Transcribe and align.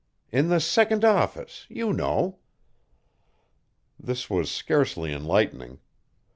In 0.31 0.47
the 0.49 0.59
second 0.59 1.05
office, 1.05 1.67
you 1.69 1.93
know." 1.93 2.39
This 3.99 4.31
was 4.31 4.49
scarcely 4.49 5.13
enlightening. 5.13 5.79